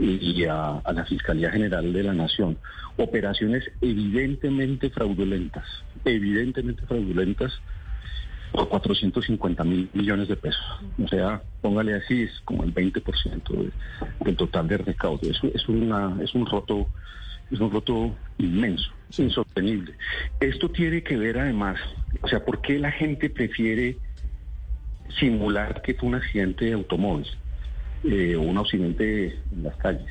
y 0.00 0.44
a, 0.44 0.78
a 0.78 0.92
la 0.92 1.04
Fiscalía 1.04 1.50
General 1.50 1.92
de 1.92 2.02
la 2.02 2.14
Nación, 2.14 2.58
operaciones 2.96 3.64
evidentemente 3.80 4.90
fraudulentas, 4.90 5.66
evidentemente 6.04 6.86
fraudulentas 6.86 7.52
por 8.52 8.68
450 8.68 9.64
mil 9.64 9.90
millones 9.94 10.28
de 10.28 10.36
pesos. 10.36 10.62
O 11.02 11.08
sea, 11.08 11.42
póngale 11.60 11.94
así, 11.94 12.22
es 12.22 12.40
como 12.44 12.62
el 12.64 12.72
20% 12.72 13.52
de- 13.52 13.72
del 14.24 14.36
total 14.36 14.68
de 14.68 14.78
recaudo. 14.78 15.28
Eso 15.28 15.48
es, 15.52 15.68
una, 15.68 16.16
es 16.22 16.34
un 16.34 16.46
roto 16.46 16.90
es 17.50 17.60
un 17.60 17.70
roto 17.70 18.16
inmenso, 18.38 18.90
insostenible. 19.18 19.94
Esto 20.40 20.70
tiene 20.70 21.02
que 21.02 21.16
ver 21.16 21.38
además, 21.38 21.78
o 22.22 22.26
sea, 22.26 22.42
¿por 22.44 22.62
qué 22.62 22.78
la 22.78 22.90
gente 22.90 23.28
prefiere 23.28 23.98
simular 25.20 25.82
que 25.82 25.94
fue 25.94 26.08
un 26.08 26.14
accidente 26.14 26.64
de 26.64 26.72
automóvil 26.72 27.26
eh, 28.04 28.36
un 28.36 28.56
accidente 28.58 29.38
en 29.50 29.62
las 29.62 29.76
calles? 29.76 30.10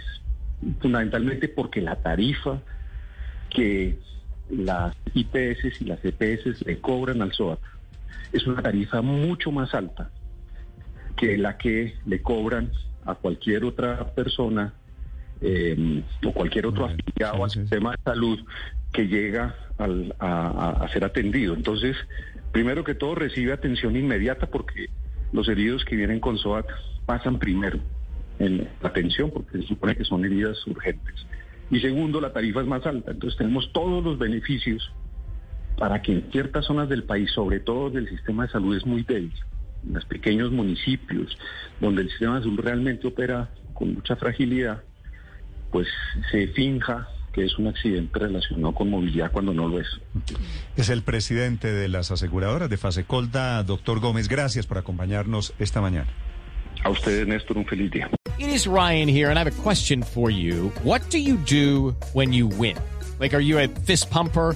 Fundamentalmente 0.80 1.48
porque 1.50 1.82
la 1.82 1.96
tarifa 1.98 2.62
que 3.50 4.00
las 4.50 4.94
IPS 5.14 5.82
y 5.82 5.86
las 5.86 6.00
EPS 6.04 6.66
le 6.66 6.80
cobran 6.80 7.22
al 7.22 7.32
SOAT 7.34 7.60
es 8.32 8.46
una 8.48 8.62
tarifa 8.62 9.02
mucho 9.02 9.52
más 9.52 9.74
alta 9.74 10.10
que 11.18 11.38
la 11.38 11.58
que 11.58 11.96
le 12.06 12.22
cobran 12.22 12.72
a 13.06 13.16
cualquier 13.16 13.64
otra 13.66 14.14
persona 14.14 14.74
eh, 15.42 16.04
o 16.26 16.32
cualquier 16.32 16.66
otro 16.68 16.86
Bueno, 16.86 16.98
afiliado 17.00 17.36
sí, 17.38 17.44
al 17.44 17.50
sí. 17.52 17.60
sistema 17.62 17.92
de 17.92 17.98
salud 18.06 18.40
que 18.92 19.08
llega 19.08 19.56
al- 19.78 20.16
a, 20.20 20.48
a- 20.48 20.86
a 20.86 20.88
ser 20.90 21.04
atendido. 21.04 21.54
Entonces, 21.54 21.98
primero 22.52 22.84
que 22.84 22.96
todo 22.96 23.16
recibe 23.16 23.52
atención 23.52 23.96
inmediata 23.96 24.48
porque 24.48 24.88
los 25.32 25.48
heridos 25.50 25.84
que 25.86 25.96
vienen 25.96 26.20
con 26.20 26.38
SOAT 26.38 26.68
pasan 27.06 27.40
primero 27.40 27.80
en 28.40 28.70
la 28.82 28.90
atención 28.90 29.32
porque 29.32 29.60
se 29.60 29.68
supone 29.68 29.96
que 29.96 30.06
son 30.06 30.26
heridas 30.26 30.66
urgentes. 30.68 31.26
Y 31.70 31.80
segundo, 31.80 32.22
la 32.22 32.34
tarifa 32.34 32.62
es 32.62 32.68
más 32.68 32.86
alta. 32.86 33.12
Entonces 33.12 33.38
tenemos 33.38 33.72
todos 33.74 34.04
los 34.04 34.18
beneficios 34.18 34.92
para 35.78 36.02
que 36.02 36.12
en 36.14 36.32
ciertas 36.32 36.66
zonas 36.66 36.90
del 36.90 37.04
país, 37.04 37.32
sobre 37.32 37.60
todo 37.60 37.90
del 37.90 38.08
sistema 38.10 38.46
de 38.46 38.52
salud, 38.52 38.76
es 38.76 38.86
muy 38.86 39.04
débil. 39.04 39.34
En 39.86 39.94
los 39.94 40.06
pequeños 40.06 40.52
municipios, 40.52 41.38
donde 41.82 42.04
el 42.04 42.10
sistema 42.10 42.38
de 42.38 42.44
salud 42.44 42.60
realmente 42.60 43.08
opera 43.08 43.50
con 43.74 43.94
mucha 43.96 44.16
fragilidad, 44.16 44.84
pues 45.72 45.88
se 46.32 46.48
finja 46.50 47.08
que 47.34 47.44
es 47.44 47.58
un 47.58 47.68
accidente 47.68 48.20
relacionado 48.20 48.74
con 48.76 48.92
movilidad 48.92 49.32
cuando 49.32 49.54
no 49.54 49.68
lo 49.68 49.80
es. 49.80 49.88
Es 50.78 50.90
el 50.90 51.02
presidente 51.02 51.72
de 51.74 51.90
las 51.90 52.12
aseguradoras 52.12 52.70
de 52.70 52.78
Fasecolda, 52.78 53.64
doctor 53.64 54.00
Gómez. 54.00 54.30
Gracias 54.30 54.68
por 54.68 54.78
acompañarnos 54.78 55.54
esta 55.58 55.82
mañana. 55.82 56.08
A 56.86 56.90
ustedes, 56.90 57.28
Néstor, 57.28 57.58
un 57.58 57.66
feliz 57.66 57.90
día. 57.92 58.10
It 58.40 58.50
is 58.50 58.68
Ryan 58.68 59.08
here, 59.08 59.30
and 59.30 59.40
I 59.40 59.44
have 59.44 59.60
a 59.60 59.62
question 59.62 60.02
for 60.04 60.30
you. 60.30 60.70
What 60.84 61.02
do 61.10 61.18
you 61.18 61.38
do 61.38 61.96
when 62.14 62.34
you 62.34 62.48
win? 62.48 62.78
Like, 63.20 63.34
are 63.34 63.40
you 63.40 63.60
a 63.60 63.68
fist 63.68 64.10
pumper? 64.10 64.56